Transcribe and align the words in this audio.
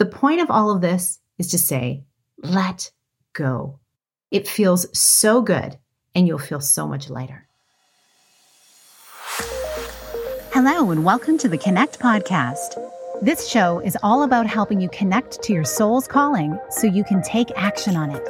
The 0.00 0.06
point 0.06 0.40
of 0.40 0.50
all 0.50 0.70
of 0.70 0.80
this 0.80 1.18
is 1.36 1.48
to 1.48 1.58
say, 1.58 2.04
let 2.38 2.90
go. 3.34 3.80
It 4.30 4.48
feels 4.48 4.86
so 4.98 5.42
good 5.42 5.76
and 6.14 6.26
you'll 6.26 6.38
feel 6.38 6.62
so 6.62 6.88
much 6.88 7.10
lighter. 7.10 7.46
Hello, 10.54 10.90
and 10.90 11.04
welcome 11.04 11.36
to 11.36 11.50
the 11.50 11.58
Connect 11.58 12.00
Podcast. 12.00 12.82
This 13.20 13.46
show 13.46 13.80
is 13.80 13.98
all 14.02 14.22
about 14.22 14.46
helping 14.46 14.80
you 14.80 14.88
connect 14.88 15.42
to 15.42 15.52
your 15.52 15.64
soul's 15.64 16.08
calling 16.08 16.58
so 16.70 16.86
you 16.86 17.04
can 17.04 17.20
take 17.20 17.52
action 17.54 17.94
on 17.94 18.10
it. 18.10 18.26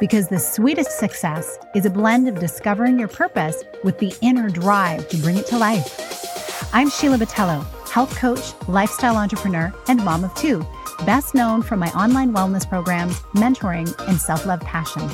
Because 0.00 0.26
the 0.26 0.40
sweetest 0.40 0.98
success 0.98 1.56
is 1.76 1.86
a 1.86 1.90
blend 1.90 2.26
of 2.26 2.40
discovering 2.40 2.98
your 2.98 3.06
purpose 3.06 3.62
with 3.84 3.96
the 4.00 4.12
inner 4.22 4.48
drive 4.48 5.08
to 5.10 5.16
bring 5.18 5.36
it 5.36 5.46
to 5.46 5.56
life. 5.56 6.68
I'm 6.72 6.90
Sheila 6.90 7.18
Botelho, 7.18 7.64
health 7.88 8.16
coach, 8.16 8.54
lifestyle 8.66 9.16
entrepreneur, 9.16 9.72
and 9.86 10.04
mom 10.04 10.24
of 10.24 10.34
two 10.34 10.66
best 11.04 11.34
known 11.34 11.62
for 11.62 11.76
my 11.76 11.88
online 11.92 12.32
wellness 12.32 12.68
programs, 12.68 13.20
mentoring, 13.34 13.92
and 14.08 14.20
self-love 14.20 14.60
passion. 14.60 15.08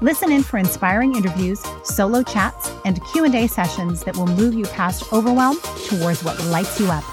Listen 0.00 0.32
in 0.32 0.42
for 0.42 0.58
inspiring 0.58 1.14
interviews, 1.14 1.62
solo 1.84 2.22
chats, 2.22 2.72
and 2.84 3.04
Q&A 3.12 3.46
sessions 3.46 4.02
that 4.04 4.16
will 4.16 4.26
move 4.26 4.54
you 4.54 4.64
past 4.64 5.12
overwhelm 5.12 5.56
towards 5.86 6.24
what 6.24 6.42
lights 6.46 6.80
you 6.80 6.90
up. 6.90 7.04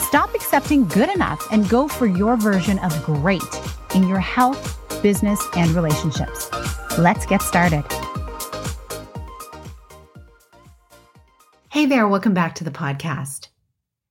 Stop 0.00 0.34
accepting 0.34 0.86
good 0.88 1.08
enough 1.14 1.46
and 1.52 1.68
go 1.68 1.86
for 1.86 2.06
your 2.06 2.36
version 2.36 2.78
of 2.80 3.04
great 3.04 3.42
in 3.94 4.08
your 4.08 4.20
health, 4.20 4.78
business, 5.02 5.40
and 5.56 5.70
relationships. 5.70 6.50
Let's 6.98 7.26
get 7.26 7.42
started. 7.42 7.84
Hey 11.70 11.86
there, 11.86 12.08
welcome 12.08 12.34
back 12.34 12.54
to 12.56 12.64
the 12.64 12.70
podcast. 12.70 13.48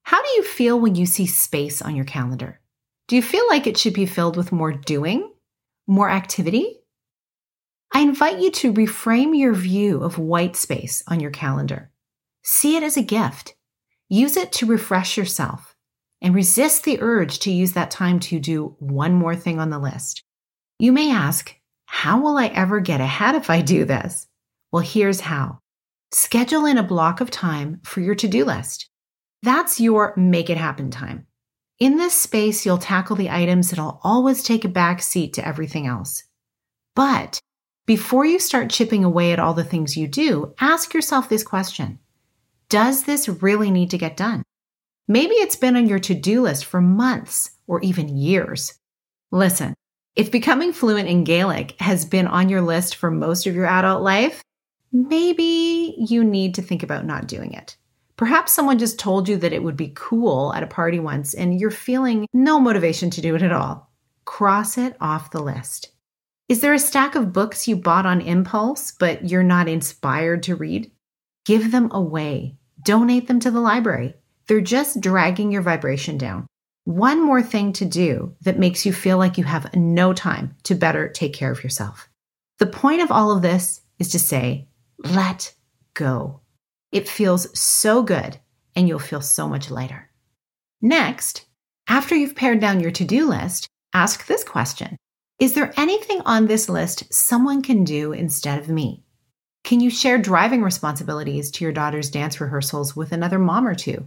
How 0.04 0.22
do 0.22 0.30
you 0.36 0.44
feel 0.44 0.80
when 0.80 0.96
you 0.96 1.06
see 1.06 1.26
space 1.26 1.82
on 1.82 1.96
your 1.96 2.06
calendar? 2.06 2.60
Do 3.08 3.16
you 3.16 3.22
feel 3.22 3.48
like 3.48 3.68
it 3.68 3.78
should 3.78 3.94
be 3.94 4.08
filled 4.08 4.36
with 4.36 4.52
more 4.52 4.74
doing, 4.74 5.32
more 5.86 6.10
activity? 6.10 6.80
I 7.94 8.02
invite 8.02 8.40
you 8.40 8.52
to 8.52 8.74
reframe 8.74 9.38
your 9.38 9.54
view 9.54 10.04
of 10.04 10.18
white 10.18 10.56
space 10.56 11.04
on 11.08 11.20
your 11.20 11.32
calendar. 11.32 11.92
See 12.44 12.76
it 12.76 12.84
as 12.84 12.98
a 12.98 13.04
gift. 13.04 13.56
Use 14.10 14.38
it 14.38 14.52
to 14.54 14.66
refresh 14.66 15.18
yourself 15.18 15.76
and 16.22 16.34
resist 16.34 16.84
the 16.84 17.00
urge 17.00 17.40
to 17.40 17.52
use 17.52 17.74
that 17.74 17.92
time 17.92 18.20
to 18.22 18.40
do 18.40 18.76
one 18.80 19.14
more 19.14 19.36
thing 19.36 19.60
on 19.60 19.70
the 19.70 19.80
list. 19.80 20.24
You 20.80 20.92
may 20.92 21.12
ask, 21.12 21.56
how 21.86 22.20
will 22.20 22.38
I 22.38 22.48
ever 22.48 22.80
get 22.80 23.02
ahead 23.02 23.36
if 23.36 23.50
I 23.50 23.62
do 23.62 23.86
this? 23.86 24.28
Well, 24.72 24.84
here's 24.84 25.22
how. 25.22 25.60
Schedule 26.12 26.66
in 26.66 26.78
a 26.78 26.84
block 26.84 27.22
of 27.22 27.30
time 27.30 27.82
for 27.84 28.02
your 28.02 28.16
to 28.16 28.28
do 28.28 28.46
list. 28.46 28.90
That's 29.44 29.80
your 29.80 30.14
make 30.18 30.50
it 30.50 30.58
happen 30.58 30.90
time. 30.90 31.28
In 31.78 31.98
this 31.98 32.14
space, 32.14 32.66
you'll 32.66 32.78
tackle 32.78 33.18
the 33.18 33.30
items 33.30 33.70
that'll 33.70 34.00
always 34.02 34.44
take 34.44 34.64
a 34.64 34.70
back 34.70 35.02
seat 35.02 35.34
to 35.34 35.46
everything 35.46 35.88
else. 35.88 36.24
But 36.96 37.40
before 37.86 38.26
you 38.26 38.40
start 38.40 38.70
chipping 38.70 39.04
away 39.04 39.34
at 39.34 39.40
all 39.40 39.54
the 39.54 39.66
things 39.66 39.98
you 39.98 40.08
do, 40.08 40.54
ask 40.60 40.94
yourself 40.94 41.28
this 41.28 41.44
question 41.44 42.00
Does 42.70 43.04
this 43.04 43.28
really 43.28 43.72
need 43.72 43.90
to 43.90 43.98
get 43.98 44.16
done? 44.16 44.44
Maybe 45.08 45.36
it's 45.36 45.58
been 45.58 45.76
on 45.76 45.88
your 45.88 46.00
to 46.00 46.16
do 46.16 46.42
list 46.42 46.64
for 46.64 46.80
months 46.80 47.52
or 47.68 47.82
even 47.82 48.18
years. 48.18 48.74
Listen, 49.32 49.74
if 50.16 50.32
becoming 50.32 50.72
fluent 50.72 51.10
in 51.10 51.26
Gaelic 51.26 51.76
has 51.82 52.06
been 52.06 52.26
on 52.26 52.48
your 52.48 52.62
list 52.62 52.96
for 52.96 53.12
most 53.12 53.46
of 53.48 53.54
your 53.54 53.66
adult 53.66 54.02
life, 54.02 54.42
maybe 54.94 55.96
you 55.98 56.24
need 56.24 56.56
to 56.56 56.62
think 56.62 56.84
about 56.84 57.06
not 57.06 57.28
doing 57.28 57.52
it. 57.52 57.76
Perhaps 58.18 58.54
someone 58.54 58.80
just 58.80 58.98
told 58.98 59.28
you 59.28 59.36
that 59.38 59.54
it 59.54 59.64
would 59.64 59.76
be 59.76 59.92
cool 59.96 60.54
at 60.54 60.64
a 60.64 60.68
party 60.68 61.00
once 61.00 61.34
and 61.34 61.60
you're 61.60 61.72
feeling 61.72 62.28
no 62.34 62.60
motivation 62.60 63.10
to 63.10 63.22
do 63.22 63.36
it 63.36 63.42
at 63.42 63.52
all. 63.52 63.92
Cross 64.24 64.78
it 64.78 64.96
off 65.02 65.32
the 65.32 65.42
list. 65.42 65.92
Is 66.48 66.62
there 66.62 66.74
a 66.74 66.80
stack 66.80 67.16
of 67.16 67.34
books 67.34 67.68
you 67.68 67.76
bought 67.76 68.06
on 68.06 68.22
impulse, 68.22 68.92
but 68.92 69.30
you're 69.30 69.44
not 69.44 69.68
inspired 69.68 70.44
to 70.44 70.56
read? 70.56 70.92
Give 71.46 71.72
them 71.72 71.90
away. 71.92 72.56
Donate 72.84 73.28
them 73.28 73.40
to 73.42 73.52
the 73.52 73.60
library. 73.60 74.14
They're 74.48 74.62
just 74.62 75.02
dragging 75.02 75.52
your 75.52 75.64
vibration 75.64 76.18
down. 76.18 76.46
One 76.86 77.26
more 77.26 77.42
thing 77.42 77.74
to 77.74 77.86
do 77.86 78.36
that 78.42 78.60
makes 78.60 78.86
you 78.86 78.94
feel 78.94 79.18
like 79.18 79.40
you 79.40 79.44
have 79.44 79.76
no 79.76 80.14
time 80.14 80.56
to 80.64 80.76
better 80.76 81.10
take 81.10 81.34
care 81.34 81.52
of 81.52 81.64
yourself. 81.64 82.08
The 82.60 82.68
point 82.68 83.02
of 83.02 83.12
all 83.12 83.36
of 83.36 83.42
this 83.42 83.82
is 83.98 84.10
to 84.10 84.20
say, 84.20 84.68
let 85.00 85.52
go. 85.96 86.42
It 86.92 87.10
feels 87.10 87.58
so 87.58 88.04
good 88.04 88.40
and 88.76 88.88
you'll 88.88 89.00
feel 89.00 89.22
so 89.22 89.48
much 89.48 89.72
lighter. 89.72 90.10
Next, 90.82 91.46
after 91.88 92.16
you've 92.16 92.36
pared 92.36 92.60
down 92.60 92.80
your 92.80 92.92
to 92.92 93.06
do 93.06 93.28
list, 93.28 93.68
ask 93.94 94.26
this 94.26 94.44
question 94.44 94.98
Is 95.40 95.54
there 95.54 95.74
anything 95.78 96.22
on 96.26 96.48
this 96.48 96.70
list 96.70 97.14
someone 97.14 97.62
can 97.62 97.84
do 97.84 98.12
instead 98.12 98.60
of 98.60 98.70
me? 98.70 99.04
Can 99.64 99.80
you 99.80 99.90
share 99.90 100.18
driving 100.18 100.62
responsibilities 100.62 101.50
to 101.52 101.64
your 101.64 101.74
daughter's 101.74 102.12
dance 102.12 102.40
rehearsals 102.40 102.96
with 102.96 103.12
another 103.12 103.40
mom 103.40 103.68
or 103.68 103.74
two? 103.74 104.06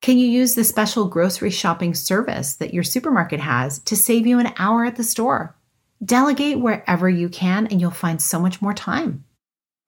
Can 0.00 0.18
you 0.18 0.26
use 0.26 0.54
the 0.54 0.64
special 0.64 1.06
grocery 1.08 1.50
shopping 1.50 1.94
service 1.94 2.54
that 2.54 2.74
your 2.74 2.82
supermarket 2.82 3.40
has 3.40 3.78
to 3.80 3.96
save 3.96 4.26
you 4.26 4.38
an 4.38 4.52
hour 4.58 4.84
at 4.84 4.96
the 4.96 5.04
store? 5.04 5.56
Delegate 6.04 6.60
wherever 6.60 7.08
you 7.08 7.28
can, 7.28 7.68
and 7.68 7.80
you'll 7.80 7.92
find 7.92 8.20
so 8.20 8.40
much 8.40 8.60
more 8.60 8.74
time. 8.74 9.24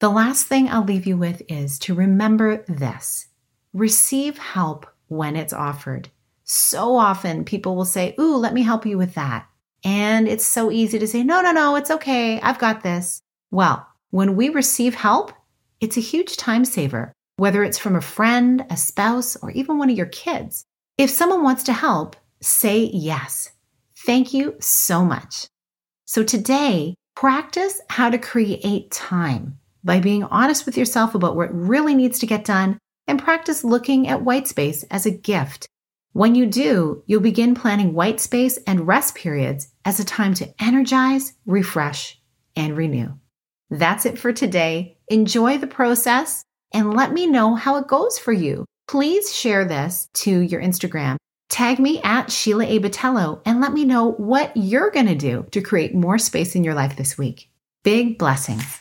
The 0.04 0.10
last 0.10 0.48
thing 0.48 0.68
I'll 0.68 0.84
leave 0.84 1.06
you 1.06 1.16
with 1.16 1.40
is 1.48 1.78
to 1.78 1.94
remember 1.94 2.62
this 2.68 3.28
receive 3.72 4.36
help 4.36 4.86
when 5.08 5.34
it's 5.34 5.54
offered. 5.54 6.10
So 6.42 6.94
often 6.94 7.46
people 7.46 7.74
will 7.74 7.86
say, 7.86 8.14
Ooh, 8.20 8.36
let 8.36 8.52
me 8.52 8.60
help 8.60 8.84
you 8.84 8.98
with 8.98 9.14
that. 9.14 9.48
And 9.82 10.28
it's 10.28 10.44
so 10.44 10.70
easy 10.70 10.98
to 10.98 11.06
say, 11.06 11.22
No, 11.22 11.40
no, 11.40 11.52
no, 11.52 11.76
it's 11.76 11.90
okay. 11.90 12.38
I've 12.42 12.58
got 12.58 12.82
this. 12.82 13.22
Well, 13.50 13.88
when 14.10 14.36
we 14.36 14.50
receive 14.50 14.94
help, 14.94 15.32
it's 15.80 15.96
a 15.96 16.00
huge 16.00 16.36
time 16.36 16.66
saver, 16.66 17.14
whether 17.38 17.64
it's 17.64 17.78
from 17.78 17.96
a 17.96 18.02
friend, 18.02 18.66
a 18.68 18.76
spouse, 18.76 19.36
or 19.36 19.52
even 19.52 19.78
one 19.78 19.88
of 19.88 19.96
your 19.96 20.04
kids. 20.04 20.66
If 20.98 21.08
someone 21.08 21.42
wants 21.42 21.62
to 21.62 21.72
help, 21.72 22.14
say 22.42 22.90
yes. 22.92 23.52
Thank 24.04 24.34
you 24.34 24.56
so 24.60 25.02
much. 25.02 25.46
So 26.04 26.22
today, 26.22 26.94
practice 27.14 27.80
how 27.88 28.10
to 28.10 28.18
create 28.18 28.90
time 28.90 29.60
by 29.84 30.00
being 30.00 30.24
honest 30.24 30.66
with 30.66 30.76
yourself 30.76 31.14
about 31.14 31.36
what 31.36 31.54
really 31.54 31.94
needs 31.94 32.18
to 32.20 32.26
get 32.26 32.44
done 32.44 32.78
and 33.06 33.22
practice 33.22 33.62
looking 33.62 34.08
at 34.08 34.22
white 34.22 34.48
space 34.48 34.82
as 34.84 35.06
a 35.06 35.10
gift. 35.10 35.68
When 36.12 36.34
you 36.34 36.46
do, 36.46 37.02
you'll 37.06 37.20
begin 37.20 37.54
planning 37.54 37.92
white 37.92 38.20
space 38.20 38.56
and 38.66 38.86
rest 38.86 39.14
periods 39.14 39.68
as 39.84 40.00
a 40.00 40.04
time 40.04 40.32
to 40.34 40.54
energize, 40.62 41.34
refresh, 41.44 42.20
and 42.56 42.76
renew. 42.76 43.08
That's 43.68 44.06
it 44.06 44.18
for 44.18 44.32
today. 44.32 44.96
Enjoy 45.08 45.58
the 45.58 45.66
process 45.66 46.44
and 46.72 46.94
let 46.94 47.12
me 47.12 47.26
know 47.26 47.54
how 47.54 47.76
it 47.76 47.88
goes 47.88 48.18
for 48.18 48.32
you. 48.32 48.64
Please 48.86 49.34
share 49.34 49.64
this 49.64 50.08
to 50.14 50.40
your 50.40 50.62
Instagram. 50.62 51.16
Tag 51.48 51.78
me 51.78 52.00
at 52.02 52.30
Sheila 52.30 52.64
A. 52.64 52.78
Botelho 52.78 53.40
and 53.44 53.60
let 53.60 53.72
me 53.72 53.84
know 53.84 54.12
what 54.12 54.56
you're 54.56 54.90
going 54.90 55.06
to 55.06 55.14
do 55.14 55.46
to 55.50 55.60
create 55.60 55.94
more 55.94 56.18
space 56.18 56.54
in 56.54 56.64
your 56.64 56.74
life 56.74 56.96
this 56.96 57.18
week. 57.18 57.50
Big 57.82 58.18
blessings. 58.18 58.80